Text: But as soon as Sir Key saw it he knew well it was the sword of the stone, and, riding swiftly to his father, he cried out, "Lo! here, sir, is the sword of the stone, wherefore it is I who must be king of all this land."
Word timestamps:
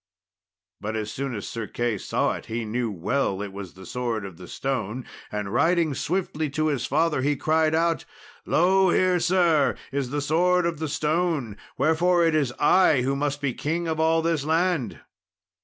But 0.79 0.95
as 0.95 1.13
soon 1.13 1.35
as 1.35 1.47
Sir 1.47 1.67
Key 1.67 1.95
saw 1.99 2.33
it 2.33 2.47
he 2.47 2.65
knew 2.65 2.89
well 2.89 3.39
it 3.39 3.53
was 3.53 3.75
the 3.75 3.85
sword 3.85 4.25
of 4.25 4.37
the 4.37 4.47
stone, 4.47 5.05
and, 5.31 5.53
riding 5.53 5.93
swiftly 5.93 6.49
to 6.57 6.69
his 6.69 6.87
father, 6.87 7.21
he 7.21 7.35
cried 7.35 7.75
out, 7.75 8.05
"Lo! 8.47 8.89
here, 8.89 9.19
sir, 9.19 9.75
is 9.91 10.09
the 10.09 10.19
sword 10.19 10.65
of 10.65 10.79
the 10.79 10.89
stone, 10.89 11.55
wherefore 11.77 12.25
it 12.25 12.33
is 12.33 12.51
I 12.57 13.03
who 13.03 13.15
must 13.15 13.41
be 13.41 13.53
king 13.53 13.87
of 13.87 13.99
all 13.99 14.23
this 14.23 14.43
land." 14.43 15.01